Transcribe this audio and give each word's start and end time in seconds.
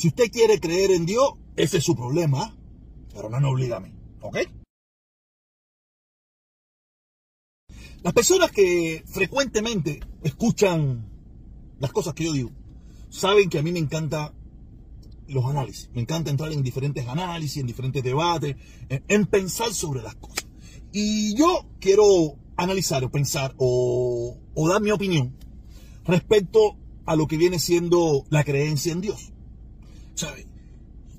Si 0.00 0.08
usted 0.08 0.30
quiere 0.32 0.58
creer 0.58 0.92
en 0.92 1.04
Dios, 1.04 1.34
ese 1.56 1.76
es 1.76 1.84
su 1.84 1.94
problema, 1.94 2.56
pero 3.12 3.28
no 3.28 3.38
me 3.38 3.48
obliga 3.48 3.76
a 3.76 3.80
mí, 3.80 3.92
¿ok? 4.22 4.38
Las 8.02 8.14
personas 8.14 8.50
que 8.50 9.04
frecuentemente 9.06 10.00
escuchan 10.22 11.06
las 11.80 11.92
cosas 11.92 12.14
que 12.14 12.24
yo 12.24 12.32
digo, 12.32 12.50
saben 13.10 13.50
que 13.50 13.58
a 13.58 13.62
mí 13.62 13.72
me 13.72 13.78
encanta 13.78 14.32
los 15.28 15.44
análisis. 15.44 15.90
Me 15.92 16.00
encanta 16.00 16.30
entrar 16.30 16.50
en 16.50 16.62
diferentes 16.62 17.06
análisis, 17.06 17.58
en 17.58 17.66
diferentes 17.66 18.02
debates, 18.02 18.56
en, 18.88 19.26
pensar 19.26 19.74
sobre 19.74 20.00
las 20.00 20.14
cosas. 20.14 20.46
Y 20.94 21.36
yo 21.36 21.66
quiero 21.78 22.38
analizar 22.56 23.04
o 23.04 23.10
pensar 23.10 23.54
o 23.58 24.38
dar 24.66 24.80
mi 24.80 24.92
opinión 24.92 25.36
respecto 26.06 26.78
a 27.04 27.16
lo 27.16 27.26
que 27.26 27.36
viene 27.36 27.58
siendo 27.58 28.24
la 28.30 28.44
creencia 28.44 28.92
en 28.92 29.02
Dios. 29.02 29.34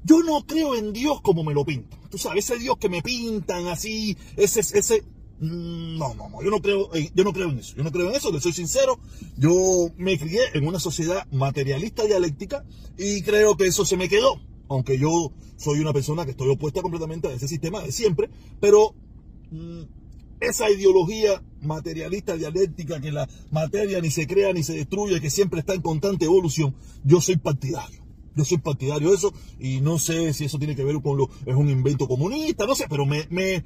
Yo 0.04 0.24
no 0.24 0.46
creo 0.46 0.76
en 0.76 0.94
Dios 0.94 1.22
como 1.22 1.44
me 1.44 1.54
lo 1.54 1.64
pintan. 1.64 2.00
Tú 2.10 2.18
sabes, 2.18 2.50
ese 2.50 2.60
Dios 2.60 2.78
que 2.78 2.90
me 2.90 3.02
pintan 3.02 3.68
así, 3.68 4.18
ese, 4.36 4.62
ese, 4.62 5.04
mm, 5.40 5.98
no, 5.98 6.14
no, 6.16 6.30
no, 6.30 6.42
yo 6.44 6.50
no 6.50 6.60
creo, 6.62 6.90
yo 6.94 7.24
no 7.24 7.34
creo 7.34 7.50
en 7.50 7.60
eso. 7.60 7.76
Yo 7.76 7.84
no 7.84 7.92
creo 7.92 8.10
en 8.10 8.16
eso, 8.16 8.32
le 8.32 8.42
soy 8.42 8.54
sincero. 8.54 9.00
Yo 9.38 9.52
me 9.98 10.18
crié 10.18 10.42
en 10.54 10.68
una 10.68 10.80
sociedad 10.80 11.28
materialista 11.32 12.04
dialéctica 12.04 12.66
y 12.98 13.22
creo 13.22 13.56
que 13.58 13.68
eso 13.68 13.86
se 13.86 13.98
me 13.98 14.10
quedó. 14.10 14.42
Aunque 14.70 14.98
yo 14.98 15.32
soy 15.58 15.80
una 15.80 15.94
persona 15.94 16.26
que 16.26 16.32
estoy 16.32 16.50
opuesta 16.50 16.82
completamente 16.82 17.28
a 17.28 17.34
ese 17.34 17.48
sistema 17.48 17.82
de 17.82 17.92
siempre, 17.92 18.30
pero 18.60 18.96
mm, 19.52 19.82
esa 20.40 20.70
ideología 20.72 21.44
materialista 21.62 22.36
dialéctica 22.36 23.00
que 23.00 23.12
la 23.12 23.30
materia 23.52 24.02
ni 24.02 24.10
se 24.10 24.26
crea 24.26 24.52
ni 24.52 24.64
se 24.64 24.74
destruye, 24.74 25.22
que 25.22 25.30
siempre 25.30 25.60
está 25.60 25.76
en 25.76 25.82
constante 25.82 26.26
evolución, 26.26 26.76
yo 27.04 27.22
soy 27.22 27.38
partidario. 27.38 28.01
Yo 28.36 28.46
soy 28.46 28.58
partidario 28.60 29.10
de 29.10 29.16
eso 29.16 29.34
y 29.60 29.82
no 29.82 30.00
sé 30.00 30.34
si 30.34 30.46
eso 30.46 30.58
tiene 30.58 30.76
que 30.76 30.84
ver 30.84 31.02
con 31.02 31.20
es 31.46 31.56
un 31.56 31.70
invento 31.70 32.08
comunista, 32.08 32.66
no 32.66 32.76
sé, 32.76 32.86
pero 32.90 33.06
me, 33.06 33.28
me, 33.30 33.64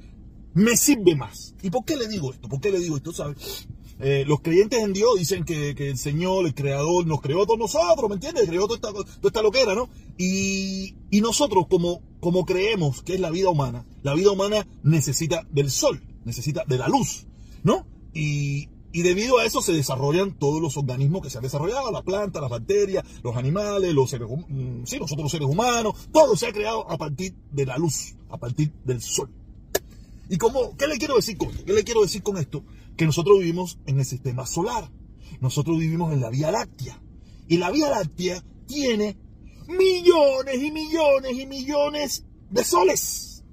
me 0.54 0.76
sirve 0.76 1.14
más. 1.14 1.54
¿Y 1.62 1.70
por 1.70 1.84
qué 1.84 1.96
le 1.96 2.08
digo 2.08 2.32
esto? 2.32 2.48
¿Por 2.48 2.60
qué 2.60 2.70
le 2.70 2.80
digo 2.80 2.96
esto? 2.96 3.12
¿Sabes? 3.12 3.68
Eh, 3.98 4.24
los 4.26 4.40
creyentes 4.40 4.82
en 4.82 4.92
Dios 4.92 5.18
dicen 5.18 5.44
que, 5.44 5.70
el 5.70 5.96
Señor, 5.96 6.44
el 6.44 6.54
Creador, 6.54 7.06
nos 7.06 7.20
creó 7.22 7.42
a 7.42 7.46
todos 7.46 7.58
nosotros, 7.58 8.08
¿me 8.08 8.16
entiendes? 8.16 8.46
Creó 8.46 8.66
toda 8.66 8.76
esta, 8.76 8.92
toda 8.92 9.28
esta 9.28 9.42
loquera, 9.42 9.74
¿no? 9.74 9.88
Y, 10.18 10.96
y 11.10 11.20
nosotros, 11.22 11.66
como, 11.68 12.02
como 12.20 12.44
creemos 12.44 13.02
que 13.02 13.14
es 13.14 13.20
la 13.20 13.30
vida 13.30 13.48
humana, 13.48 13.86
la 14.02 14.14
vida 14.14 14.30
humana 14.30 14.66
necesita 14.82 15.46
del 15.50 15.70
sol, 15.70 16.02
necesita 16.24 16.64
de 16.66 16.76
la 16.76 16.88
luz, 16.88 17.26
¿no? 17.62 17.86
Y, 18.12 18.68
y 18.96 19.02
debido 19.02 19.36
a 19.36 19.44
eso 19.44 19.60
se 19.60 19.74
desarrollan 19.74 20.38
todos 20.38 20.58
los 20.58 20.78
organismos 20.78 21.20
que 21.20 21.28
se 21.28 21.36
han 21.36 21.44
desarrollado, 21.44 21.92
la 21.92 22.00
planta, 22.00 22.40
las 22.40 22.48
bacterias, 22.48 23.04
los 23.22 23.36
animales, 23.36 23.92
los 23.92 24.08
seres, 24.08 24.26
mm, 24.26 24.84
sí, 24.86 24.98
nosotros 24.98 25.24
los 25.24 25.32
seres 25.32 25.46
humanos, 25.46 26.08
todo 26.10 26.34
se 26.34 26.46
ha 26.46 26.52
creado 26.54 26.90
a 26.90 26.96
partir 26.96 27.34
de 27.52 27.66
la 27.66 27.76
luz, 27.76 28.14
a 28.30 28.38
partir 28.38 28.72
del 28.86 29.02
sol. 29.02 29.30
¿Y 30.30 30.38
cómo, 30.38 30.74
qué 30.78 30.86
le 30.86 30.96
quiero 30.96 31.16
decir? 31.16 31.36
¿Qué 31.36 31.74
le 31.74 31.84
quiero 31.84 32.00
decir 32.00 32.22
con 32.22 32.38
esto? 32.38 32.64
Que 32.96 33.04
nosotros 33.04 33.38
vivimos 33.38 33.78
en 33.84 33.98
el 33.98 34.06
sistema 34.06 34.46
solar. 34.46 34.90
Nosotros 35.42 35.78
vivimos 35.78 36.14
en 36.14 36.22
la 36.22 36.30
Vía 36.30 36.50
Láctea. 36.50 36.98
Y 37.48 37.58
la 37.58 37.70
Vía 37.70 37.90
Láctea 37.90 38.42
tiene 38.66 39.18
millones 39.68 40.54
y 40.54 40.70
millones 40.72 41.32
y 41.38 41.44
millones 41.44 42.24
de 42.48 42.64
soles. 42.64 43.44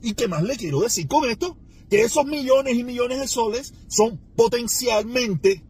¿Y 0.00 0.14
qué 0.14 0.26
más 0.26 0.42
le 0.42 0.56
quiero 0.56 0.80
decir 0.80 1.06
con 1.06 1.28
esto? 1.28 1.58
Que 1.92 2.00
esos 2.00 2.24
millones 2.24 2.78
y 2.78 2.84
millones 2.84 3.20
de 3.20 3.28
soles 3.28 3.74
son 3.86 4.16
potencialmente 4.34 5.62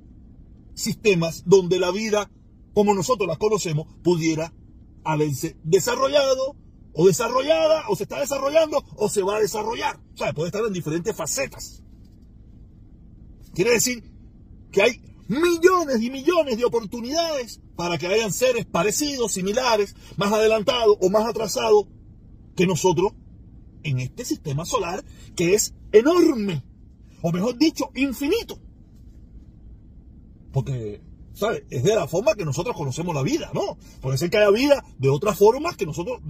sistemas 0.73 1.43
donde 1.47 1.81
la 1.81 1.91
vida, 1.91 2.31
como 2.75 2.95
nosotros 2.95 3.27
la 3.27 3.35
conocemos, 3.35 3.89
pudiera 4.05 4.55
haberse 5.03 5.57
desarrollado 5.65 6.55
o 6.93 7.09
desarrollada, 7.09 7.89
o 7.89 7.97
se 7.97 8.05
está 8.05 8.21
desarrollando, 8.21 8.85
o 8.95 9.09
se 9.09 9.25
va 9.25 9.39
a 9.39 9.41
desarrollar. 9.41 9.99
O 10.15 10.17
sea, 10.17 10.33
puede 10.33 10.51
estar 10.51 10.65
en 10.65 10.73
diferentes 10.73 11.17
facetas. 11.17 11.83
Quiere 13.53 13.73
decir 13.73 14.05
que 14.71 14.83
hay 14.83 15.03
millones 15.27 16.03
y 16.03 16.11
millones 16.11 16.57
de 16.57 16.65
oportunidades 16.65 17.61
para 17.75 17.99
que 17.99 18.07
hayan 18.07 18.33
seres 18.33 18.65
parecidos, 18.65 19.33
similares, 19.33 19.97
más 20.17 20.33
adelantados 20.33 20.97
o 21.01 21.11
más 21.11 21.27
atrasados 21.27 21.89
que 22.55 22.69
nosotros 22.69 23.13
en 23.83 23.99
este 23.99 24.25
sistema 24.25 24.65
solar 24.65 25.05
que 25.35 25.55
es 25.55 25.75
enorme, 25.93 26.63
o 27.23 27.33
mejor 27.33 27.57
dicho, 27.57 27.91
infinito. 27.95 28.59
Porque, 30.53 31.01
¿sabes? 31.33 31.65
Es 31.71 31.83
de 31.85 31.95
la 31.95 32.09
forma 32.09 32.35
que 32.35 32.45
nosotros 32.45 32.77
conocemos 32.77 33.15
la 33.15 33.23
vida, 33.23 33.51
¿no? 33.55 33.77
Puede 34.01 34.19
ser 34.19 34.31
que 34.31 34.39
haya 34.39 34.51
vida 34.51 34.85
de 34.99 35.09
otras 35.09 35.39
formas 35.39 35.77
que 35.77 35.87
nosotros 35.87 36.21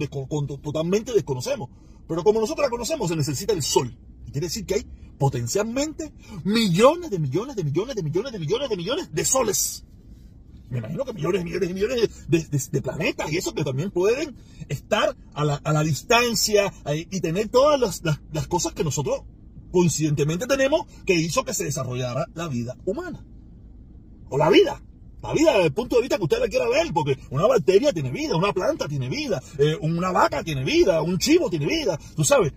totalmente 0.61 1.13
desconocemos. 1.13 1.69
Pero 2.07 2.23
como 2.23 2.39
nosotros 2.39 2.65
la 2.65 2.69
conocemos, 2.69 3.09
se 3.09 3.15
necesita 3.15 3.53
el 3.53 3.63
sol. 3.63 3.97
Y 4.27 4.31
quiere 4.31 4.47
decir 4.47 4.65
que 4.65 4.75
hay 4.75 4.85
potencialmente 5.17 6.11
millones 6.43 7.09
de 7.09 7.19
millones 7.19 7.55
de 7.55 7.63
millones 7.63 7.95
de 7.95 8.03
millones 8.03 8.31
de 8.31 8.39
millones 8.39 8.69
de 8.69 8.77
millones 8.77 9.13
de 9.13 9.25
soles 9.25 9.85
me 10.73 10.79
imagino 10.79 11.05
que 11.05 11.13
millones 11.13 11.41
y 11.41 11.45
millones 11.45 11.69
y 11.69 11.73
millones 11.73 12.71
de, 12.71 12.81
planetas 12.81 13.31
y 13.31 13.37
eso 13.37 13.53
que 13.53 13.63
también 13.63 13.91
pueden 13.91 14.35
estar 14.69 15.15
a 15.35 15.45
la, 15.45 15.83
distancia 15.83 16.73
eh, 16.87 17.07
y 17.11 17.21
tener 17.21 17.49
todas 17.49 18.01
las, 18.01 18.47
cosas 18.47 18.73
que 18.73 18.83
nosotros 18.83 19.21
coincidentemente 19.73 20.45
tenemos 20.45 20.85
que 21.03 21.15
hizo 21.15 21.43
que 21.43 21.53
se 21.53 21.65
desarrollara 21.65 22.27
la 22.35 22.47
vida 22.47 22.77
humana. 22.85 23.25
O 24.29 24.37
la 24.37 24.49
vida. 24.49 24.79
La 25.23 25.33
vida 25.33 25.53
desde 25.53 25.65
el 25.65 25.73
punto 25.73 25.95
de 25.95 26.03
vista 26.03 26.17
que 26.17 26.23
usted 26.23 26.39
la 26.39 26.47
quiera 26.47 26.69
ver, 26.69 26.93
porque 26.93 27.17
una 27.31 27.47
bacteria 27.47 27.91
tiene 27.91 28.11
vida, 28.11 28.35
una 28.35 28.53
planta 28.53 28.87
tiene 28.87 29.09
vida, 29.09 29.41
eh, 29.57 29.75
una 29.81 30.11
vaca 30.11 30.43
tiene 30.43 30.63
vida, 30.63 31.01
un 31.01 31.17
chivo 31.17 31.49
tiene 31.49 31.65
vida, 31.65 31.97
tú 32.15 32.23
sabes. 32.23 32.53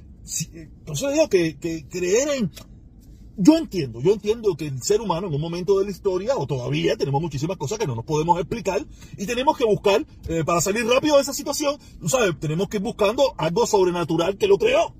entonces 0.52 1.12
digo 1.12 1.28
que, 1.28 1.56
que 1.58 1.86
creer 1.88 2.28
en, 2.36 2.50
yo 3.38 3.56
entiendo, 3.56 4.00
yo 4.00 4.12
entiendo 4.12 4.56
que 4.56 4.66
el 4.66 4.82
ser 4.82 5.00
humano 5.00 5.28
en 5.28 5.34
un 5.34 5.40
momento 5.40 5.78
de 5.78 5.84
la 5.84 5.90
historia, 5.90 6.36
o 6.36 6.46
todavía 6.46 6.96
tenemos 6.96 7.22
muchísimas 7.22 7.56
cosas 7.56 7.78
que 7.78 7.86
no 7.86 7.94
nos 7.94 8.04
podemos 8.04 8.38
explicar, 8.38 8.84
y 9.16 9.26
tenemos 9.26 9.56
que 9.56 9.64
buscar, 9.64 10.04
eh, 10.28 10.42
para 10.44 10.60
salir 10.60 10.86
rápido 10.86 11.16
de 11.16 11.22
esa 11.22 11.32
situación, 11.32 11.78
tú 12.00 12.08
sabes, 12.08 12.38
tenemos 12.40 12.68
que 12.68 12.78
ir 12.78 12.82
buscando 12.82 13.34
algo 13.38 13.66
sobrenatural 13.66 14.36
que 14.36 14.48
lo 14.48 14.58
creó. 14.58 14.94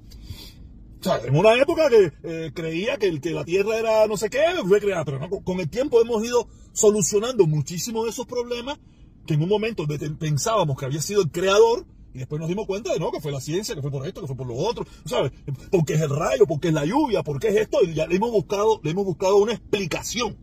O 1.00 1.04
sea, 1.04 1.20
en 1.24 1.36
una 1.36 1.54
época 1.54 1.88
que 1.88 2.12
eh, 2.22 2.52
creía 2.54 2.96
que, 2.96 3.06
el, 3.06 3.20
que 3.20 3.30
la 3.30 3.44
Tierra 3.44 3.78
era 3.78 4.06
no 4.06 4.16
sé 4.16 4.30
qué, 4.30 4.40
fue 4.66 4.80
creada, 4.80 5.04
pero 5.04 5.20
con 5.44 5.60
el 5.60 5.68
tiempo 5.68 6.00
hemos 6.00 6.24
ido 6.24 6.48
solucionando 6.72 7.46
muchísimos 7.46 8.04
de 8.04 8.10
esos 8.10 8.26
problemas 8.26 8.78
que 9.26 9.34
en 9.34 9.42
un 9.42 9.48
momento 9.48 9.86
pensábamos 10.18 10.78
que 10.78 10.84
había 10.86 11.02
sido 11.02 11.22
el 11.22 11.30
creador, 11.30 11.84
y 12.14 12.20
después 12.20 12.40
nos 12.40 12.48
dimos 12.48 12.66
cuenta 12.66 12.92
de 12.92 12.98
no, 12.98 13.12
que 13.12 13.20
fue 13.20 13.30
la 13.30 13.40
ciencia, 13.40 13.74
que 13.74 13.82
fue 13.82 13.90
por 13.90 14.06
esto, 14.06 14.22
que 14.22 14.26
fue 14.26 14.36
por 14.36 14.46
lo 14.46 14.54
otro, 14.54 14.86
¿sabes? 15.04 15.32
Porque 15.70 15.94
es 15.94 16.00
el 16.00 16.08
rayo, 16.08 16.46
porque 16.46 16.68
es 16.68 16.74
la 16.74 16.86
lluvia, 16.86 17.22
porque 17.22 17.48
es 17.48 17.56
esto, 17.56 17.78
y 17.82 17.92
ya 17.92 18.06
le 18.06 18.16
hemos 18.16 18.30
buscado, 18.30 18.80
le 18.82 18.92
hemos 18.92 19.04
buscado 19.04 19.36
una 19.36 19.52
explicación. 19.52 20.38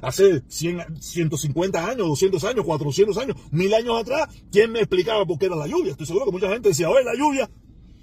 hace 0.00 0.44
100, 0.46 1.02
150 1.02 1.84
años, 1.84 2.06
200 2.06 2.44
años, 2.44 2.64
400 2.64 3.18
años, 3.18 3.36
mil 3.50 3.74
años 3.74 4.00
atrás, 4.00 4.28
¿quién 4.52 4.70
me 4.70 4.78
explicaba 4.78 5.26
por 5.26 5.38
qué 5.38 5.46
era 5.46 5.56
la 5.56 5.66
lluvia? 5.66 5.92
Estoy 5.92 6.06
seguro 6.06 6.26
que 6.26 6.32
mucha 6.32 6.48
gente 6.50 6.68
decía, 6.68 6.88
oye, 6.88 7.02
la 7.02 7.16
lluvia. 7.16 7.50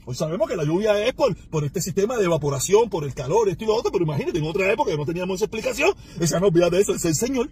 Hoy 0.06 0.16
sabemos 0.16 0.48
que 0.48 0.56
la 0.56 0.64
lluvia 0.64 1.04
es 1.04 1.14
por, 1.14 1.36
este 1.64 1.82
sistema 1.82 2.16
de 2.18 2.26
evaporación, 2.26 2.90
por 2.90 3.04
el 3.04 3.14
calor, 3.14 3.50
esto 3.50 3.64
y 3.64 3.68
lo 3.68 3.76
otro, 3.76 3.92
pero 3.92 4.04
imagínate, 4.04 4.38
en 4.38 4.46
otra 4.46 4.72
época 4.72 4.92
que 4.92 4.98
no 4.98 5.06
teníamos 5.06 5.36
esa 5.36 5.46
explicación, 5.46 5.96
decían, 6.20 6.42
no, 6.42 6.48
olvídate 6.48 6.76
de 6.76 6.82
eso, 6.84 6.94
es 6.94 7.06
el 7.06 7.16
Señor. 7.16 7.50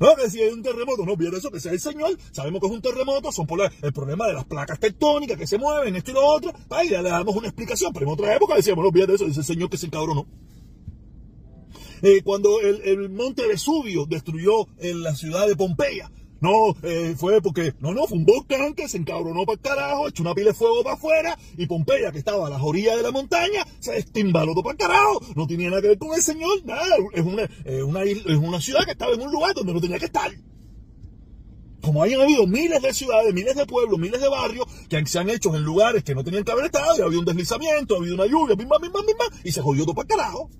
No, 0.00 0.16
que 0.16 0.28
si 0.28 0.42
hay 0.42 0.52
un 0.52 0.62
terremoto, 0.62 1.06
no 1.06 1.16
viene 1.16 1.36
eso, 1.36 1.52
que 1.52 1.60
sea 1.60 1.72
el 1.72 1.78
señor. 1.78 2.18
Sabemos 2.32 2.60
que 2.60 2.66
es 2.66 2.72
un 2.72 2.82
terremoto, 2.82 3.30
son 3.30 3.46
por 3.46 3.60
el 3.62 3.92
problema 3.92 4.26
de 4.26 4.32
las 4.32 4.44
placas 4.44 4.80
tectónicas 4.80 5.38
que 5.38 5.46
se 5.46 5.56
mueven, 5.56 5.94
esto 5.94 6.10
y 6.10 6.14
lo 6.14 6.26
otro. 6.26 6.52
Ahí 6.70 6.88
le 6.88 7.00
damos 7.00 7.36
una 7.36 7.46
explicación, 7.46 7.92
pero 7.92 8.06
en 8.06 8.12
otra 8.12 8.34
época 8.34 8.56
decíamos, 8.56 8.84
no 8.84 8.90
viene 8.90 9.14
eso, 9.14 9.26
es 9.26 9.36
el 9.36 9.44
señor 9.44 9.70
que 9.70 9.76
se 9.76 9.86
encabronó. 9.86 10.26
Eh, 12.02 12.22
cuando 12.22 12.60
el, 12.60 12.82
el, 12.82 13.08
monte 13.08 13.46
Vesubio 13.46 14.04
destruyó 14.04 14.66
en 14.78 15.02
la 15.02 15.14
ciudad 15.14 15.46
de 15.46 15.56
Pompeya, 15.56 16.10
no, 16.44 16.76
eh, 16.82 17.14
fue 17.16 17.40
porque, 17.40 17.72
no, 17.80 17.94
no, 17.94 18.06
fue 18.06 18.18
un 18.18 18.26
volcán 18.26 18.74
que 18.74 18.86
se 18.86 18.98
encabronó 18.98 19.46
para 19.46 19.54
el 19.54 19.60
carajo, 19.60 20.08
echó 20.08 20.22
una 20.22 20.34
pila 20.34 20.48
de 20.48 20.54
fuego 20.54 20.82
para 20.82 20.96
afuera 20.96 21.38
y 21.56 21.66
Pompeya, 21.66 22.12
que 22.12 22.18
estaba 22.18 22.46
a 22.46 22.50
las 22.50 22.60
orillas 22.62 22.96
de 22.96 23.02
la 23.02 23.10
montaña, 23.10 23.66
se 23.80 23.96
estimbaló 23.96 24.52
todo 24.52 24.62
para 24.62 24.72
el 24.72 24.78
carajo. 24.78 25.20
No 25.34 25.46
tenía 25.46 25.70
nada 25.70 25.80
que 25.80 25.88
ver 25.88 25.98
con 25.98 26.14
el 26.14 26.22
señor, 26.22 26.62
nada. 26.66 26.96
Es 27.14 27.24
una, 27.24 27.48
una, 27.86 28.02
es 28.02 28.36
una 28.36 28.60
ciudad 28.60 28.84
que 28.84 28.90
estaba 28.90 29.14
en 29.14 29.22
un 29.22 29.32
lugar 29.32 29.54
donde 29.54 29.72
no 29.72 29.80
tenía 29.80 29.98
que 29.98 30.04
estar. 30.04 30.30
Como 31.80 32.02
hayan 32.02 32.20
habido 32.20 32.46
miles 32.46 32.82
de 32.82 32.92
ciudades, 32.92 33.32
miles 33.32 33.56
de 33.56 33.64
pueblos, 33.64 33.98
miles 33.98 34.20
de 34.20 34.28
barrios 34.28 34.66
que 34.88 35.04
se 35.06 35.18
han 35.18 35.30
hecho 35.30 35.54
en 35.56 35.62
lugares 35.62 36.04
que 36.04 36.14
no 36.14 36.22
tenían 36.22 36.44
que 36.44 36.52
haber 36.52 36.66
estado, 36.66 36.98
y 36.98 37.00
ha 37.00 37.04
habido 37.04 37.20
un 37.20 37.26
deslizamiento, 37.26 37.94
ha 37.94 37.98
habido 37.98 38.14
una 38.14 38.26
lluvia, 38.26 38.54
bim, 38.54 38.68
bim, 38.68 38.92
bim, 38.92 39.16
y 39.44 39.50
se 39.50 39.62
jodió 39.62 39.84
todo 39.84 39.94
para 39.94 40.04
el 40.04 40.08
carajo. 40.08 40.50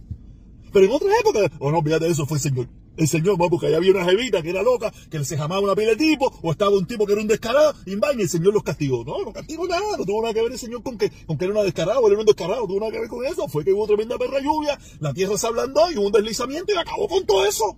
Pero 0.72 0.86
en 0.86 0.92
otra 0.92 1.08
época, 1.20 1.40
oh 1.58 1.70
no, 1.70 1.82
fíjate, 1.82 2.08
eso 2.08 2.26
fue 2.26 2.38
el 2.38 2.42
señor 2.42 2.68
el 2.96 3.08
señor, 3.08 3.36
porque 3.38 3.66
allá 3.66 3.78
había 3.78 3.92
una 3.92 4.04
jevita 4.04 4.42
que 4.42 4.50
era 4.50 4.62
loca, 4.62 4.92
que 5.10 5.24
se 5.24 5.36
llamaba 5.36 5.60
una 5.60 5.74
pila 5.74 5.90
de 5.90 5.96
tipo, 5.96 6.32
o 6.42 6.52
estaba 6.52 6.76
un 6.76 6.86
tipo 6.86 7.06
que 7.06 7.12
era 7.12 7.22
un 7.22 7.28
descarado, 7.28 7.74
y 7.86 7.92
y 7.92 8.22
el 8.22 8.28
señor 8.28 8.54
los 8.54 8.62
castigó. 8.62 9.04
No, 9.04 9.24
no 9.24 9.32
castigó 9.32 9.66
nada, 9.66 9.96
no 9.98 10.04
tuvo 10.04 10.22
nada 10.22 10.34
que 10.34 10.42
ver 10.42 10.52
el 10.52 10.58
señor 10.58 10.82
con 10.82 10.98
que, 10.98 11.10
con 11.26 11.36
que 11.38 11.44
era 11.44 11.54
una 11.54 11.62
descarada 11.62 12.00
o 12.00 12.08
era 12.08 12.18
un 12.18 12.26
descarado, 12.26 12.60
no 12.62 12.66
tuvo 12.66 12.80
nada 12.80 12.92
que 12.92 13.00
ver 13.00 13.08
con 13.08 13.24
eso. 13.24 13.48
Fue 13.48 13.64
que 13.64 13.72
hubo 13.72 13.86
tremenda 13.86 14.18
perra 14.18 14.40
lluvia, 14.40 14.78
la 15.00 15.12
tierra 15.12 15.36
se 15.36 15.46
ablandó 15.46 15.90
y 15.90 15.96
hubo 15.96 16.06
un 16.06 16.12
deslizamiento 16.12 16.72
y 16.72 16.76
acabó 16.76 17.08
con 17.08 17.24
todo 17.26 17.44
eso. 17.46 17.76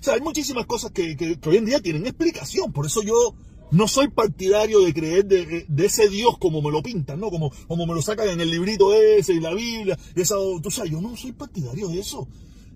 sea, 0.00 0.14
hay 0.14 0.20
muchísimas 0.20 0.66
cosas 0.66 0.92
que, 0.92 1.16
que, 1.16 1.38
hoy 1.48 1.56
en 1.56 1.66
día 1.66 1.80
tienen 1.80 2.06
explicación. 2.06 2.72
Por 2.72 2.86
eso 2.86 3.02
yo 3.02 3.34
no 3.70 3.88
soy 3.88 4.08
partidario 4.08 4.80
de 4.80 4.94
creer 4.94 5.26
de, 5.26 5.84
ese 5.84 6.08
Dios 6.08 6.38
como 6.38 6.62
me 6.62 6.70
lo 6.70 6.82
pintan, 6.82 7.20
¿no? 7.20 7.30
Como, 7.30 7.52
como 7.66 7.86
me 7.86 7.94
lo 7.94 8.02
sacan 8.02 8.28
en 8.28 8.40
el 8.40 8.50
librito 8.50 8.94
ese 8.94 9.34
y 9.34 9.40
la 9.40 9.52
Biblia. 9.52 9.98
Y 10.14 10.20
esa, 10.20 10.36
tú 10.62 10.70
sabes, 10.70 10.92
yo 10.92 11.00
no 11.00 11.16
soy 11.16 11.32
partidario 11.32 11.88
de 11.88 12.00
eso. 12.00 12.28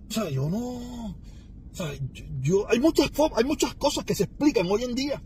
O 0.08 0.12
sea, 0.12 0.30
yo 0.30 0.48
no. 0.48 0.58
O 0.58 1.74
sea, 1.74 1.92
yo, 2.40 2.68
hay, 2.68 2.80
muchas, 2.80 3.10
hay 3.36 3.44
muchas 3.44 3.74
cosas 3.74 4.04
que 4.04 4.14
se 4.14 4.24
explican 4.24 4.66
hoy 4.70 4.84
en 4.84 4.94
día 4.94 5.22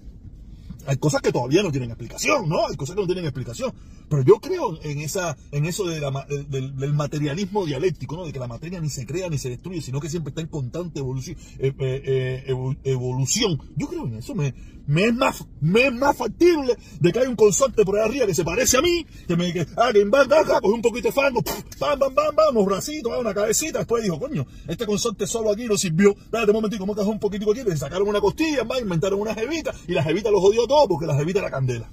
hay 0.87 0.97
cosas 0.97 1.21
que 1.23 1.33
todavía 1.33 1.63
no 1.63 1.71
tienen 1.71 1.91
explicación, 1.91 2.49
¿no? 2.49 2.67
Hay 2.67 2.77
cosas 2.77 2.97
que 2.97 3.03
no 3.03 3.07
tienen 3.07 3.25
explicación. 3.25 3.73
Pero 4.09 4.23
yo 4.23 4.41
creo 4.41 4.79
en 4.83 5.01
esa, 5.01 5.37
en 5.53 5.65
eso 5.65 5.85
de 5.85 6.01
del, 6.49 6.93
materialismo 6.93 7.65
dialéctico, 7.65 8.17
¿no? 8.17 8.27
De 8.27 8.33
que 8.33 8.39
la 8.39 8.47
materia 8.47 8.81
ni 8.81 8.91
se 8.91 9.07
crea 9.07 9.29
ni 9.29 9.39
se 9.39 9.49
destruye, 9.49 9.81
sino 9.81 10.01
que 10.01 10.11
siempre 10.11 10.31
está 10.31 10.43
en 10.43 10.49
constante 10.49 11.01
evolución. 11.01 11.37
Eh, 11.59 11.73
eh, 11.79 12.45
eh, 12.47 12.81
evolución. 12.85 13.59
Yo 13.77 13.89
creo 13.89 14.07
en 14.07 14.17
eso. 14.17 14.35
Me, 14.35 14.53
es 14.97 15.15
más, 15.15 15.45
me 15.61 15.87
es 15.87 15.93
más 15.93 16.17
factible 16.17 16.77
de 17.01 17.13
que 17.13 17.21
hay 17.21 17.27
un 17.27 17.37
consorte 17.37 17.85
por 17.85 17.99
ahí 17.99 18.05
arriba 18.05 18.27
que 18.27 18.35
se 18.35 18.45
parece 18.45 18.79
a 18.79 18.83
mí, 18.83 19.07
que 19.27 19.37
me 19.37 19.53
que, 19.53 19.67
ah, 19.77 19.91
que 19.93 20.05
va, 20.05 20.27
coge 20.61 20.75
un 20.75 20.83
poquito 20.83 21.09
de 21.09 21.13
fango, 21.13 21.43
pam, 21.43 21.99
pam, 21.99 22.15
pam, 22.15 22.35
pam, 22.35 22.57
unos 22.57 22.67
bracitos, 22.67 23.13
una 23.19 23.33
cabecita, 23.33 23.79
después 23.79 24.03
dijo, 24.03 24.19
coño, 24.19 24.47
este 24.67 24.85
consorte 24.85 25.27
solo 25.27 25.53
aquí 25.53 25.67
no 25.67 25.77
sirvió, 25.77 26.11
espérate 26.11 26.51
un 26.51 26.57
momentito, 26.57 26.81
¿cómo 26.81 26.95
que 26.95 27.03
un 27.03 27.19
poquitico 27.19 27.53
aquí? 27.53 27.63
Le 27.65 27.77
sacaron 27.77 28.09
una 28.09 28.21
costilla, 28.21 28.65
va, 28.65 28.81
inventaron 28.81 29.21
una 29.21 29.35
jevita, 29.35 29.73
y 29.87 29.93
la 29.93 30.03
jevita 30.03 30.31
lo 30.31 30.41
jodió 30.41 30.67
porque 30.89 31.07
la 31.07 31.17
jevita 31.17 31.41
era 31.41 31.51
candela. 31.51 31.91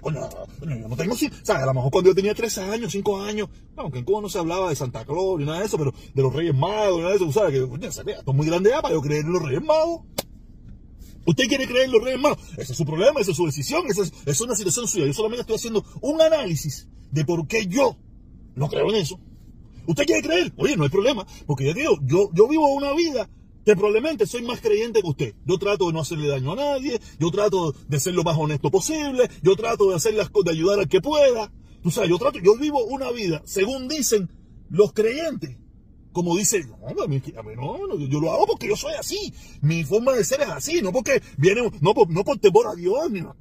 Coño, 0.00 0.28
coño, 0.60 0.76
yo 0.76 0.88
no 0.88 0.96
tengo, 0.96 1.14
¿sabes? 1.14 1.62
A 1.62 1.66
lo 1.66 1.74
mejor 1.74 1.90
cuando 1.90 2.10
yo 2.10 2.14
tenía 2.14 2.34
13 2.34 2.62
años, 2.62 2.92
5 2.92 3.20
años, 3.20 3.48
aunque 3.76 3.98
en 3.98 4.04
Cuba 4.04 4.22
no 4.22 4.28
se 4.28 4.38
hablaba 4.38 4.70
de 4.70 4.76
Santa 4.76 5.04
Claus 5.04 5.38
ni 5.38 5.44
nada 5.44 5.58
de 5.60 5.66
eso, 5.66 5.76
pero 5.76 5.92
de 6.14 6.22
los 6.22 6.32
Reyes 6.32 6.54
Magos, 6.54 6.98
nada 7.00 7.10
de 7.10 7.16
eso, 7.16 7.32
¿sabes? 7.32 7.52
Que, 7.52 7.68
coño, 7.68 7.88
es 7.88 8.26
muy 8.26 8.46
grande 8.46 8.70
ya 8.70 8.80
para 8.80 8.94
yo 8.94 9.02
creer 9.02 9.24
en 9.24 9.32
los 9.32 9.42
Reyes 9.42 9.62
Magos. 9.62 10.02
¿Usted 11.28 11.46
quiere 11.46 11.66
creer 11.66 11.84
en 11.84 11.92
los 11.92 12.02
reyes 12.02 12.18
magos? 12.18 12.38
Ese 12.56 12.72
es 12.72 12.78
su 12.78 12.86
problema, 12.86 13.20
esa 13.20 13.32
es 13.32 13.36
su 13.36 13.44
decisión, 13.44 13.84
esa 13.86 14.02
es, 14.24 14.40
una 14.40 14.54
situación 14.54 14.88
suya. 14.88 15.04
Yo 15.04 15.12
solamente 15.12 15.42
estoy 15.42 15.56
haciendo 15.56 15.84
un 16.00 16.22
análisis 16.22 16.88
de 17.10 17.22
por 17.26 17.46
qué 17.46 17.66
yo 17.66 17.98
no 18.54 18.66
creo 18.70 18.88
en 18.88 18.96
eso. 18.96 19.20
¿Usted 19.86 20.06
quiere 20.06 20.22
creer? 20.22 20.54
Oye, 20.56 20.74
no 20.74 20.84
hay 20.84 20.88
problema, 20.88 21.26
porque 21.46 21.66
ya 21.66 21.74
digo, 21.74 21.98
yo, 22.02 22.30
yo 22.32 22.48
vivo 22.48 22.72
una 22.72 22.94
vida 22.94 23.28
que 23.68 23.76
probablemente 23.76 24.26
soy 24.26 24.40
más 24.40 24.62
creyente 24.62 25.02
que 25.02 25.08
usted. 25.08 25.34
Yo 25.44 25.58
trato 25.58 25.88
de 25.88 25.92
no 25.92 26.00
hacerle 26.00 26.26
daño 26.26 26.52
a 26.52 26.56
nadie, 26.56 26.98
yo 27.18 27.30
trato 27.30 27.74
de 27.86 28.00
ser 28.00 28.14
lo 28.14 28.24
más 28.24 28.38
honesto 28.38 28.70
posible, 28.70 29.28
yo 29.42 29.56
trato 29.56 29.90
de 29.90 29.96
hacer 29.96 30.14
las 30.14 30.30
de 30.32 30.50
ayudar 30.50 30.78
al 30.78 30.88
que 30.88 31.02
pueda. 31.02 31.52
Tú 31.82 31.90
sabes, 31.90 32.08
yo 32.08 32.16
trato, 32.16 32.38
yo 32.38 32.56
vivo 32.56 32.82
una 32.86 33.10
vida, 33.10 33.42
según 33.44 33.86
dicen 33.86 34.30
los 34.70 34.94
creyentes, 34.94 35.58
como 36.12 36.34
dice, 36.34 36.64
no, 36.66 37.06
mí, 37.08 37.22
no, 37.56 37.98
yo 37.98 38.20
lo 38.20 38.32
hago 38.32 38.46
porque 38.46 38.68
yo 38.68 38.74
soy 38.74 38.94
así. 38.94 39.34
Mi 39.60 39.84
forma 39.84 40.14
de 40.14 40.24
ser 40.24 40.40
es 40.40 40.48
así, 40.48 40.80
no 40.80 40.90
porque 40.90 41.20
viene, 41.36 41.70
no, 41.82 41.92
no 42.08 42.24
por 42.24 42.38
temor 42.38 42.68
a 42.68 42.74
Dios, 42.74 43.10
ni 43.10 43.20
no, 43.20 43.36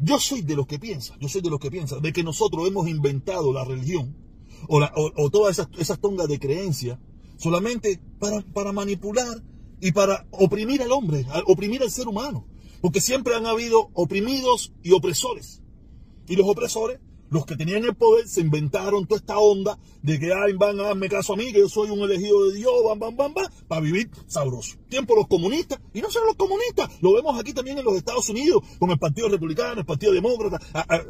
yo 0.00 0.18
soy 0.18 0.42
de 0.42 0.56
los 0.56 0.66
que 0.66 0.80
piensa, 0.80 1.14
yo 1.20 1.28
soy 1.28 1.40
de 1.40 1.50
los 1.50 1.60
que 1.60 1.70
piensa, 1.70 2.00
de 2.00 2.12
que 2.12 2.24
nosotros 2.24 2.66
hemos 2.66 2.88
inventado 2.88 3.52
la 3.52 3.64
religión 3.64 4.16
o, 4.66 4.80
o, 5.16 5.30
todas 5.30 5.56
esas, 5.56 5.68
esas, 5.78 6.00
tongas 6.00 6.26
de 6.26 6.40
creencia 6.40 6.98
solamente 7.38 8.00
para, 8.18 8.42
para 8.42 8.72
manipular 8.72 9.42
y 9.80 9.92
para 9.92 10.26
oprimir 10.30 10.82
al 10.82 10.92
hombre, 10.92 11.24
oprimir 11.46 11.82
al 11.82 11.90
ser 11.90 12.06
humano. 12.06 12.44
Porque 12.82 13.00
siempre 13.00 13.34
han 13.34 13.46
habido 13.46 13.88
oprimidos 13.94 14.72
y 14.82 14.92
opresores. 14.92 15.62
Y 16.28 16.36
los 16.36 16.46
opresores 16.46 17.00
los 17.30 17.46
que 17.46 17.56
tenían 17.56 17.84
el 17.84 17.94
poder 17.94 18.28
se 18.28 18.40
inventaron 18.40 19.06
toda 19.06 19.18
esta 19.18 19.38
onda 19.38 19.78
de 20.02 20.18
que 20.18 20.32
ay, 20.32 20.54
van 20.54 20.80
a 20.80 20.84
darme 20.84 21.08
caso 21.08 21.34
a 21.34 21.36
mí, 21.36 21.52
que 21.52 21.60
yo 21.60 21.68
soy 21.68 21.90
un 21.90 22.00
elegido 22.00 22.48
de 22.48 22.56
Dios, 22.56 22.72
van, 22.86 22.98
van, 22.98 23.16
van, 23.16 23.34
van, 23.34 23.46
para 23.66 23.80
vivir 23.80 24.10
sabroso. 24.26 24.76
Tiempo 24.88 25.14
los 25.14 25.26
comunistas, 25.26 25.78
y 25.92 26.00
no 26.00 26.10
solo 26.10 26.26
los 26.26 26.36
comunistas, 26.36 26.90
lo 27.02 27.12
vemos 27.12 27.38
aquí 27.38 27.52
también 27.52 27.78
en 27.78 27.84
los 27.84 27.96
Estados 27.96 28.28
Unidos, 28.28 28.62
con 28.78 28.90
el 28.90 28.98
Partido 28.98 29.28
Republicano, 29.28 29.80
el 29.80 29.86
Partido 29.86 30.12
Demócrata, 30.12 30.58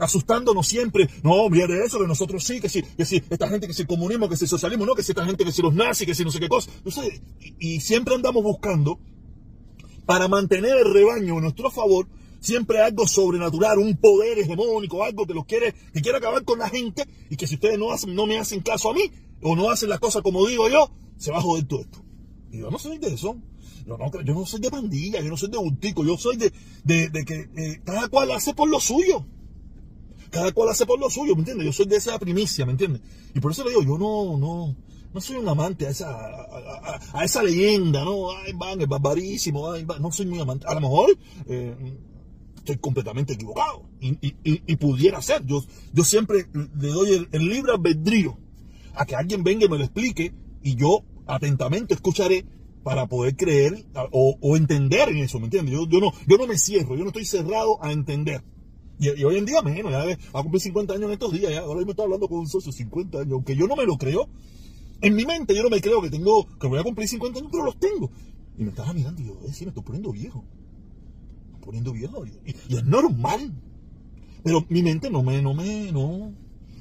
asustándonos 0.01 0.67
siempre. 0.67 1.09
No, 1.23 1.49
mire 1.49 1.85
eso, 1.85 1.99
que 1.99 2.07
nosotros 2.07 2.43
sí, 2.45 2.61
que 2.61 2.69
sí, 2.69 2.83
que 2.83 3.05
sí, 3.05 3.23
esta 3.31 3.49
gente 3.49 3.67
que 3.67 3.75
si 3.75 3.83
el 3.83 3.89
comunismo, 3.89 4.29
que 4.29 4.37
si 4.37 4.45
el 4.45 4.51
socialismo, 4.51 4.87
no, 4.87 4.95
que 4.95 5.03
si 5.03 5.13
esta 5.13 5.25
gente 5.25 5.45
que 5.45 5.53
si 5.53 5.63
los 5.63 5.75
nazis, 5.75 6.07
que 6.07 6.15
si 6.15 6.25
no 6.25 6.31
sé 6.31 6.41
qué 6.41 6.49
cosa. 6.49 6.71
y, 7.59 7.75
y 7.75 7.81
siempre 7.81 8.15
andamos 8.15 8.43
buscando 8.43 8.99
para 10.07 10.27
mantener 10.27 10.79
el 10.79 10.93
rebaño 10.93 11.39
a 11.39 11.41
nuestro 11.43 11.71
favor 11.71 12.09
siempre 12.41 12.81
algo 12.81 13.07
sobrenatural, 13.07 13.79
un 13.79 13.97
poder 13.97 14.39
hegemónico, 14.39 15.03
algo 15.03 15.27
que 15.27 15.35
los 15.35 15.45
quiere, 15.45 15.75
que 15.93 16.01
quiere 16.01 16.19
acabar 16.19 16.45
con 16.45 16.59
la 16.59 16.69
gente 16.69 17.05
y 17.31 17.37
que 17.37 17.47
si 17.47 17.55
ustedes 17.55 17.79
no 17.79 17.93
hacen, 17.93 18.15
no 18.15 18.27
me 18.27 18.39
hacen 18.39 18.61
caso 18.61 18.91
a 18.91 18.95
mí 18.95 19.11
o 19.43 19.57
no 19.57 19.71
hacen 19.71 19.89
las 19.89 20.01
cosas 20.01 20.23
como 20.23 20.47
digo 20.47 20.69
yo, 20.69 20.91
se 21.17 21.31
va 21.31 21.39
a 21.39 21.43
joder 21.43 21.65
todo 21.65 21.81
esto. 21.81 22.05
Y 22.51 22.59
yo 22.59 22.71
no 22.71 22.79
soy 22.79 22.99
de 22.99 23.09
eso. 23.15 23.37
Yo 23.87 24.35
no, 24.35 24.45
soy 24.45 24.61
de 24.61 24.71
pandilla, 24.71 25.21
yo 25.23 25.31
no 25.31 25.37
soy 25.39 25.49
de 25.49 25.57
bultico, 25.57 26.05
yo 26.05 26.19
soy 26.19 26.37
de, 26.37 26.53
de, 26.85 27.25
que 27.25 27.49
eh, 27.57 27.81
cada 27.85 28.09
cual 28.09 28.31
hace 28.33 28.53
por 28.53 28.69
lo 28.69 28.79
suyo. 28.81 29.25
Cada 30.31 30.53
cual 30.53 30.69
hace 30.69 30.85
por 30.85 31.01
lo 31.01 31.09
suyo, 31.09 31.35
¿me 31.35 31.41
entiendes? 31.41 31.65
Yo 31.65 31.73
soy 31.73 31.87
de 31.87 31.97
esa 31.97 32.19
primicia, 32.19 32.67
¿me 32.67 32.73
entiendes? 32.73 33.01
Y 33.35 33.41
por 33.41 33.53
eso 33.53 33.65
le 33.65 33.71
digo, 33.71 33.83
yo 33.83 33.97
no, 33.97 34.37
no, 34.37 34.77
no 35.15 35.21
soy 35.23 35.37
un 35.37 35.49
amante 35.49 35.87
a 35.87 35.91
esa, 35.91 36.11
a, 36.11 37.25
esa 37.25 37.43
leyenda, 37.43 38.05
¿no? 38.05 38.31
Ay, 38.31 38.53
van, 38.55 38.79
es 38.83 38.89
barbarísimo, 38.89 39.73
no 40.01 40.13
soy 40.13 40.27
muy 40.27 40.39
amante. 40.39 40.67
A 40.69 40.75
lo 40.75 40.81
mejor, 40.83 41.17
eh, 41.47 41.75
estoy 42.69 42.79
completamente 42.79 43.33
equivocado 43.33 43.89
y, 44.01 44.77
pudiera 44.77 45.23
ser. 45.23 45.45
Yo, 45.47 45.65
yo 45.93 46.05
siempre 46.05 46.47
le 46.53 46.89
doy 46.89 47.29
el, 47.33 47.49
libre 47.49 47.73
albedrío 47.73 48.39
a 48.95 49.07
que 49.07 49.17
alguien 49.17 49.43
venga 49.43 49.65
y 49.65 49.69
me 49.69 49.79
lo 49.79 49.85
explique 49.85 50.35
y 50.63 50.75
yo 50.77 51.03
atentamente 51.27 51.95
escucharé 51.95 52.45
para 52.83 53.07
poder 53.07 53.37
creer 53.37 53.87
o, 54.13 54.57
entender 54.57 55.09
en 55.09 55.19
eso, 55.19 55.39
¿me 55.39 55.47
entiendes? 55.47 55.75
Yo, 55.75 56.01
no, 56.01 56.13
yo 56.27 56.37
no 56.37 56.47
me 56.47 56.59
cierro, 56.59 56.95
yo 56.95 57.03
no 57.03 57.09
estoy 57.09 57.25
cerrado 57.25 57.83
a 57.83 57.93
entender. 57.93 58.43
Y, 59.01 59.09
hoy 59.25 59.37
en 59.37 59.47
día 59.47 59.63
menos, 59.63 59.93
ya 59.93 60.03
a 60.33 60.43
cumplir 60.43 60.61
50 60.61 60.95
años 60.95 61.07
en 61.07 61.13
estos 61.13 61.33
días, 61.33 61.53
ya, 61.53 61.61
ahora 61.61 61.85
me 61.85 61.91
está 61.91 62.03
hablando 62.03 62.29
con 62.29 62.41
un 62.41 62.49
socio 62.49 62.73
50 62.73 63.21
años, 63.21 63.33
aunque 63.33 63.57
yo 63.57 63.67
no 63.67 63.77
me 63.77 63.85
lo 63.85 63.97
creo, 63.97 64.29
en 65.01 65.15
mi 65.15 65.25
mente 65.25 65.55
yo 65.55 65.63
no 65.63 65.71
me 65.71 65.81
creo 65.81 66.03
que 66.03 66.11
tengo, 66.11 66.47
que 66.59 66.67
voy 66.67 66.79
a 66.79 66.83
cumplir 66.83 67.09
50 67.09 67.39
años, 67.39 67.51
pero 67.53 67.65
los 67.65 67.79
tengo. 67.79 68.11
Y 68.59 68.65
me 68.65 68.71
estaba 68.71 68.93
mirando 68.93 69.23
y 69.23 69.27
yo, 69.27 69.39
eh, 69.47 69.53
sí, 69.53 69.65
me 69.65 69.69
estoy 69.69 69.85
poniendo 69.85 70.11
viejo 70.11 70.45
poniendo 71.69 71.93
viejo. 71.93 72.25
Y, 72.27 72.75
es 72.75 72.85
normal. 72.85 73.53
Pero 74.43 74.65
mi 74.71 74.83
mente 74.83 75.11
no 75.11 75.23
me, 75.23 75.43
no 75.43 75.53
me, 75.53 75.93
no. 75.93 76.33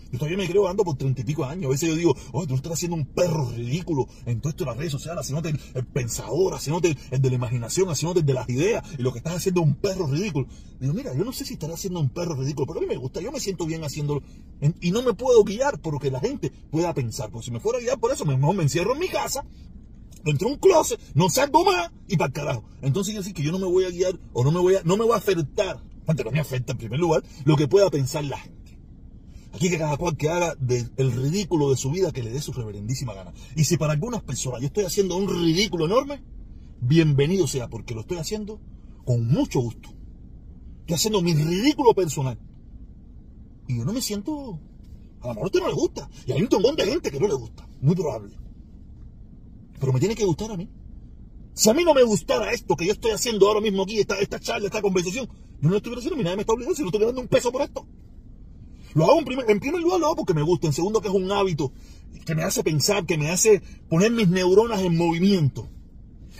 Yo 0.09 0.17
todavía 0.17 0.37
me 0.37 0.47
creo 0.47 0.69
ando 0.69 0.85
por 0.85 0.95
treinta 0.95 1.19
y 1.19 1.25
pico 1.25 1.43
años. 1.43 1.65
A 1.65 1.69
veces 1.71 1.89
yo 1.89 1.95
digo, 1.95 2.15
oh, 2.31 2.47
tú 2.47 2.55
estás 2.55 2.71
haciendo 2.71 2.95
un 2.95 3.05
perro 3.05 3.49
ridículo 3.49 4.07
en 4.25 4.39
todo 4.39 4.51
esto 4.51 4.63
las 4.63 4.77
redes 4.77 4.93
sociales, 4.93 5.19
haciéndote 5.19 5.49
el, 5.49 5.59
el 5.73 5.85
pensador, 5.85 6.53
haciéndote 6.53 6.95
el 7.11 7.21
de 7.21 7.29
la 7.29 7.35
imaginación, 7.35 7.89
haciéndote 7.89 8.21
el 8.21 8.25
de 8.25 8.33
las 8.33 8.47
ideas, 8.47 8.81
y 8.97 9.01
lo 9.01 9.11
que 9.11 9.17
estás 9.17 9.35
haciendo 9.35 9.59
es 9.59 9.67
un 9.67 9.75
perro 9.75 10.07
ridículo. 10.07 10.47
Digo, 10.79 10.93
mira, 10.93 11.13
yo 11.13 11.25
no 11.25 11.33
sé 11.33 11.43
si 11.43 11.55
estaré 11.55 11.73
haciendo 11.73 11.99
un 11.99 12.07
perro 12.07 12.35
ridículo, 12.35 12.65
pero 12.65 12.79
a 12.79 12.81
mí 12.83 12.87
me 12.87 12.95
gusta, 12.95 13.19
yo 13.19 13.33
me 13.33 13.41
siento 13.41 13.65
bien 13.65 13.83
haciéndolo. 13.83 14.23
Y 14.79 14.91
no 14.91 15.01
me 15.01 15.13
puedo 15.13 15.43
guiar 15.43 15.81
por 15.81 15.91
lo 15.91 15.99
que 15.99 16.09
la 16.09 16.21
gente 16.21 16.53
pueda 16.71 16.93
pensar. 16.93 17.29
Porque 17.29 17.47
si 17.47 17.51
me 17.51 17.59
fuera 17.59 17.79
a 17.79 17.81
guiar 17.81 17.99
por 17.99 18.13
eso, 18.13 18.23
mejor 18.23 18.55
me 18.55 18.63
encierro 18.63 18.93
en 18.93 18.99
mi 18.99 19.09
casa 19.09 19.43
entre 20.31 20.47
un 20.47 20.57
closet, 20.57 20.99
no 21.13 21.29
salgo 21.29 21.63
más 21.65 21.91
y 22.07 22.17
para 22.17 22.27
el 22.27 22.33
carajo. 22.33 22.63
Entonces 22.81 23.11
quiere 23.11 23.19
decir 23.19 23.33
que 23.33 23.43
yo 23.43 23.51
no 23.51 23.59
me 23.59 23.65
voy 23.65 23.85
a 23.85 23.89
guiar 23.89 24.19
o 24.33 24.43
no 24.43 24.51
me 24.51 24.59
voy 24.59 24.75
a, 24.75 24.83
no 24.83 24.97
me 24.97 25.03
voy 25.03 25.13
a 25.13 25.17
afectar, 25.17 25.81
antes 26.05 26.25
no 26.25 26.31
me 26.31 26.39
afecta 26.39 26.73
en 26.73 26.77
primer 26.77 26.99
lugar, 26.99 27.23
lo 27.45 27.55
que 27.55 27.67
pueda 27.67 27.89
pensar 27.89 28.23
la 28.23 28.37
gente. 28.37 28.57
Aquí 29.53 29.69
que 29.69 29.77
cada 29.77 29.97
cual 29.97 30.15
que 30.17 30.29
haga 30.29 30.55
el 30.97 31.11
ridículo 31.11 31.71
de 31.71 31.77
su 31.77 31.89
vida 31.89 32.11
que 32.11 32.21
le 32.21 32.29
dé 32.29 32.41
su 32.41 32.53
reverendísima 32.53 33.13
gana. 33.13 33.33
Y 33.55 33.63
si 33.63 33.77
para 33.77 33.93
algunas 33.93 34.21
personas 34.21 34.61
yo 34.61 34.67
estoy 34.67 34.85
haciendo 34.85 35.15
un 35.15 35.27
ridículo 35.27 35.85
enorme, 35.85 36.21
bienvenido 36.79 37.47
sea, 37.47 37.67
porque 37.67 37.95
lo 37.95 38.01
estoy 38.01 38.17
haciendo 38.17 38.59
con 39.03 39.25
mucho 39.25 39.59
gusto. 39.59 39.89
Estoy 40.81 40.95
haciendo 40.95 41.21
mi 41.21 41.33
ridículo 41.33 41.93
personal. 41.93 42.37
Y 43.67 43.77
yo 43.77 43.85
no 43.85 43.93
me 43.93 44.01
siento... 44.01 44.59
A 45.21 45.27
lo 45.27 45.33
mejor 45.33 45.43
a 45.43 45.45
usted 45.47 45.59
no 45.59 45.67
le 45.69 45.73
gusta. 45.73 46.09
Y 46.27 46.33
hay 46.33 46.41
un 46.41 46.49
montón 46.51 46.75
de 46.75 46.85
gente 46.85 47.09
que 47.09 47.19
no 47.19 47.27
le 47.27 47.33
gusta. 47.33 47.67
Muy 47.81 47.95
probable. 47.95 48.35
Pero 49.79 49.93
me 49.93 49.99
tiene 49.99 50.15
que 50.15 50.25
gustar 50.25 50.51
a 50.51 50.57
mí. 50.57 50.69
Si 51.53 51.69
a 51.69 51.73
mí 51.73 51.83
no 51.83 51.93
me 51.93 52.03
gustara 52.03 52.51
esto 52.51 52.75
que 52.75 52.85
yo 52.85 52.93
estoy 52.93 53.11
haciendo 53.11 53.47
ahora 53.47 53.61
mismo 53.61 53.83
aquí, 53.83 53.99
esta, 53.99 54.19
esta 54.19 54.39
charla, 54.39 54.67
esta 54.67 54.81
conversación, 54.81 55.25
yo 55.25 55.33
no 55.61 55.69
lo 55.69 55.77
estuviera 55.77 55.99
haciendo, 55.99 56.17
mi 56.17 56.23
nadie 56.23 56.35
me 56.35 56.41
está 56.41 56.53
obligando, 56.53 56.75
si 56.75 56.83
no 56.83 56.89
estoy 56.89 57.03
dando 57.03 57.21
un 57.21 57.27
peso 57.27 57.51
por 57.51 57.63
esto. 57.63 57.87
Lo 58.93 59.05
hago 59.05 59.19
en 59.19 59.25
primer, 59.25 59.49
en 59.49 59.59
primer 59.59 59.81
lugar, 59.81 59.99
lo 59.99 60.05
hago 60.07 60.15
porque 60.17 60.33
me 60.33 60.43
gusta. 60.43 60.67
En 60.67 60.73
segundo, 60.73 61.01
que 61.01 61.07
es 61.07 61.13
un 61.13 61.31
hábito 61.31 61.71
que 62.25 62.35
me 62.35 62.43
hace 62.43 62.63
pensar, 62.63 63.05
que 63.05 63.17
me 63.17 63.29
hace 63.29 63.61
poner 63.89 64.11
mis 64.11 64.27
neuronas 64.27 64.81
en 64.81 64.97
movimiento. 64.97 65.67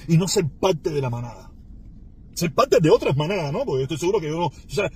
Y 0.08 0.18
no 0.18 0.28
ser 0.28 0.48
parte 0.50 0.92
de 0.92 1.02
la 1.02 1.10
manada. 1.10 1.52
Ser 2.34 2.54
parte 2.54 2.80
de 2.80 2.90
otras 2.92 3.18
manadas, 3.18 3.52
¿no? 3.52 3.66
Porque 3.66 3.84
estoy 3.84 3.98
seguro 3.98 4.20
que 4.20 4.28
yo 4.28 4.40
no. 4.40 4.52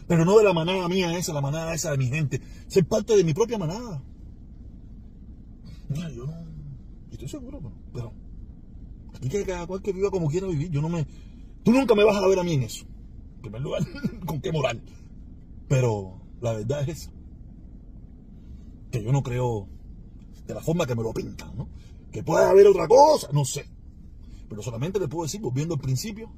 Pero 0.07 0.25
no 0.25 0.37
de 0.37 0.43
la 0.43 0.53
manada 0.53 0.87
mía 0.87 1.17
esa, 1.17 1.33
la 1.33 1.41
manada 1.41 1.73
esa 1.73 1.91
de 1.91 1.97
mi 1.97 2.07
gente. 2.07 2.41
Ser 2.67 2.85
parte 2.85 3.15
de 3.15 3.23
mi 3.23 3.33
propia 3.33 3.57
manada. 3.57 4.03
Mira, 5.89 6.09
yo 6.11 6.25
no. 6.25 6.33
Estoy 7.11 7.27
seguro, 7.27 7.59
pero 7.93 8.13
y 9.21 9.29
que 9.29 9.45
cada 9.45 9.67
cual 9.67 9.81
que 9.81 9.93
viva 9.93 10.09
como 10.09 10.29
quiera 10.29 10.47
vivir. 10.47 10.69
Yo 10.71 10.81
no 10.81 10.89
me. 10.89 11.05
Tú 11.63 11.71
nunca 11.71 11.93
me 11.95 12.03
vas 12.03 12.17
a 12.17 12.27
ver 12.27 12.39
a 12.39 12.43
mí 12.43 12.53
en 12.53 12.63
eso. 12.63 12.85
En 13.35 13.41
primer 13.41 13.61
lugar, 13.61 13.83
con 14.25 14.41
qué 14.41 14.51
moral. 14.51 14.81
Pero 15.67 16.19
la 16.41 16.53
verdad 16.53 16.87
es 16.89 17.09
Que 18.91 19.03
yo 19.03 19.11
no 19.11 19.23
creo 19.23 19.67
de 20.47 20.53
la 20.53 20.61
forma 20.61 20.85
que 20.85 20.95
me 20.95 21.03
lo 21.03 21.13
pintan, 21.13 21.55
¿no? 21.55 21.69
Que 22.11 22.23
puede 22.23 22.45
haber 22.45 22.67
otra 22.67 22.87
cosa, 22.87 23.29
no 23.31 23.45
sé. 23.45 23.65
Pero 24.49 24.61
solamente 24.61 24.99
le 24.99 25.07
puedo 25.07 25.23
decir, 25.23 25.39
volviendo 25.39 25.75
al 25.75 25.79
principio, 25.79 26.29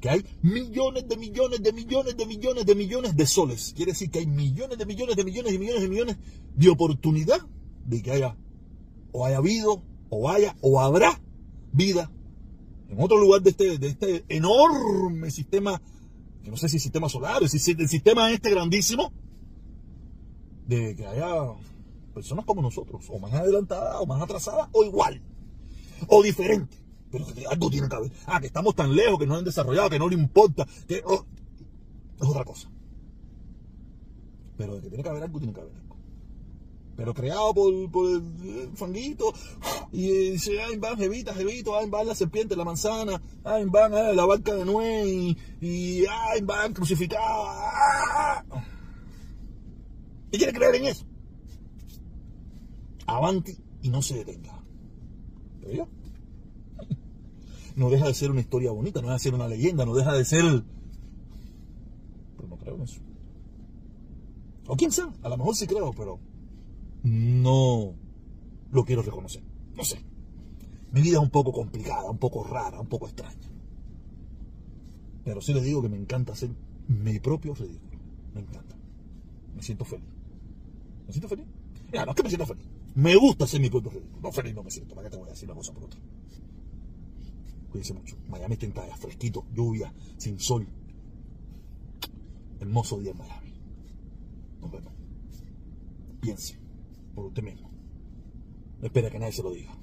que 0.00 0.08
hay 0.08 0.24
millones 0.42 1.06
de 1.06 1.16
millones 1.16 1.62
de 1.62 1.72
millones 1.72 2.16
de 2.16 2.26
millones 2.26 2.66
de 2.66 2.74
millones 2.74 3.16
de 3.16 3.26
soles. 3.26 3.74
Quiere 3.76 3.92
decir 3.92 4.10
que 4.10 4.20
hay 4.20 4.26
millones 4.26 4.78
de 4.78 4.86
millones 4.86 5.14
de 5.14 5.24
millones 5.24 5.52
de 5.52 5.58
millones 5.58 5.82
de 5.82 5.88
millones 5.88 6.16
de 6.56 6.68
oportunidad 6.68 7.46
de 7.86 8.02
que 8.02 8.10
haya 8.10 8.36
o 9.12 9.26
haya 9.26 9.36
habido 9.36 9.84
o 10.08 10.28
haya 10.30 10.56
o 10.62 10.80
habrá 10.80 11.20
vida 11.72 12.10
en 12.90 13.00
otro 13.00 13.18
lugar 13.18 13.40
de 13.40 13.50
este, 13.50 13.78
de 13.78 13.88
este 13.88 14.24
enorme 14.28 15.30
sistema, 15.30 15.80
que 16.42 16.50
no 16.50 16.56
sé 16.56 16.68
si 16.68 16.80
sistema 16.80 17.08
solar, 17.08 17.48
si 17.48 17.70
el 17.70 17.88
sistema 17.88 18.32
este 18.32 18.50
grandísimo, 18.50 19.12
de 20.66 20.96
que 20.96 21.06
haya 21.06 21.54
personas 22.12 22.44
como 22.44 22.62
nosotros, 22.62 23.04
o 23.08 23.18
más 23.18 23.32
adelantadas, 23.32 23.96
o 24.00 24.06
más 24.06 24.20
atrasadas, 24.20 24.68
o 24.72 24.84
igual, 24.84 25.22
o 26.08 26.22
diferente. 26.22 26.76
Pero 27.12 27.26
que 27.26 27.46
algo 27.46 27.70
tiene 27.70 27.88
que 27.88 27.96
haber. 27.96 28.12
Ah, 28.26 28.40
que 28.40 28.46
estamos 28.46 28.74
tan 28.74 28.94
lejos, 28.94 29.18
que 29.18 29.26
no 29.26 29.36
han 29.36 29.44
desarrollado, 29.44 29.90
que 29.90 29.98
no 29.98 30.08
le 30.08 30.14
importa, 30.14 30.66
que 30.86 31.02
oh, 31.04 31.24
es 32.20 32.28
otra 32.28 32.44
cosa. 32.44 32.70
Pero 34.56 34.76
de 34.76 34.82
que 34.82 34.88
tiene 34.88 35.02
que 35.02 35.08
haber 35.08 35.22
algo, 35.22 35.38
tiene 35.38 35.54
que 35.54 35.60
haber 35.60 35.74
algo. 35.74 35.96
Pero 36.96 37.14
creado 37.14 37.54
por, 37.54 37.90
por 37.90 38.06
el 38.10 38.70
fanguito, 38.74 39.32
y 39.92 40.30
dice, 40.32 40.60
ay, 40.62 40.76
van 40.76 40.96
jevita, 40.96 41.34
jevito, 41.34 41.76
ay, 41.76 41.88
van 41.90 42.06
la 42.06 42.14
serpiente, 42.14 42.56
la 42.56 42.64
manzana, 42.64 43.20
ay, 43.44 43.64
van 43.66 43.92
la 43.92 44.24
barca 44.24 44.54
de 44.54 44.64
Noé, 44.64 45.06
y, 45.06 45.38
y 45.60 46.04
ay, 46.06 46.40
van 46.42 46.72
crucificado. 46.72 47.48
¿Y 50.30 50.38
quiere 50.38 50.52
creer 50.52 50.76
en 50.76 50.86
eso? 50.86 51.04
Avanti 53.06 53.56
y 53.82 53.88
no 53.88 54.00
se 54.00 54.14
detenga. 54.14 54.62
Pero 55.60 55.72
yo 55.72 55.88
no 57.76 57.90
deja 57.90 58.06
de 58.06 58.14
ser 58.14 58.30
una 58.30 58.40
historia 58.40 58.70
bonita, 58.70 59.00
no 59.00 59.08
deja 59.08 59.14
de 59.14 59.20
ser 59.20 59.34
una 59.34 59.48
leyenda, 59.48 59.84
no 59.84 59.94
deja 59.94 60.12
de 60.12 60.24
ser... 60.24 60.44
Pero 62.36 62.48
no 62.48 62.56
creo 62.58 62.76
en 62.76 62.82
eso. 62.82 63.00
O 64.66 64.76
quién 64.76 64.92
sabe, 64.92 65.12
a 65.22 65.28
lo 65.28 65.36
mejor 65.36 65.56
sí 65.56 65.66
creo, 65.66 65.92
pero 65.92 66.20
no 67.02 67.94
lo 68.70 68.84
quiero 68.84 69.02
reconocer. 69.02 69.49
No 69.80 69.86
sé. 69.86 69.98
Mi 70.92 71.00
vida 71.00 71.16
es 71.16 71.22
un 71.22 71.30
poco 71.30 71.52
complicada, 71.52 72.10
un 72.10 72.18
poco 72.18 72.44
rara, 72.44 72.78
un 72.78 72.86
poco 72.86 73.06
extraña. 73.06 73.48
Pero 75.24 75.40
sí 75.40 75.54
les 75.54 75.64
digo 75.64 75.80
que 75.80 75.88
me 75.88 75.96
encanta 75.96 76.34
hacer 76.34 76.50
mi 76.86 77.18
propio 77.18 77.54
ridículo. 77.54 77.98
Me 78.34 78.42
encanta. 78.42 78.76
Me 79.56 79.62
siento 79.62 79.86
feliz. 79.86 80.04
¿Me 81.06 81.14
siento 81.14 81.28
feliz? 81.28 81.46
Ya, 81.90 82.04
no 82.04 82.10
es 82.10 82.16
que 82.16 82.22
me 82.22 82.28
siento 82.28 82.44
feliz. 82.44 82.66
Me 82.94 83.16
gusta 83.16 83.44
hacer 83.44 83.58
mi 83.58 83.70
propio 83.70 83.90
ridículo. 83.90 84.20
No 84.20 84.32
feliz 84.32 84.54
no 84.54 84.62
me 84.62 84.70
siento. 84.70 84.94
¿Para 84.94 85.08
qué 85.08 85.12
te 85.12 85.16
voy 85.16 85.28
a 85.28 85.30
decir 85.30 85.48
una 85.48 85.56
cosa 85.56 85.72
por 85.72 85.84
otra? 85.84 85.98
Cuídense 87.70 87.94
mucho. 87.94 88.16
Miami 88.28 88.58
está 88.60 88.96
fresquito, 88.98 89.46
lluvia, 89.54 89.94
sin 90.18 90.38
sol. 90.38 90.68
Hermoso 92.60 92.98
día 92.98 93.12
en 93.12 93.16
Miami. 93.16 93.54
Nos 94.60 94.70
vemos. 94.70 94.92
Piense 96.20 96.58
por 97.14 97.24
usted 97.24 97.42
mismo. 97.42 97.69
No 98.80 98.86
espera 98.86 99.10
que 99.10 99.18
nadie 99.18 99.32
se 99.32 99.42
lo 99.42 99.50
diga. 99.50 99.79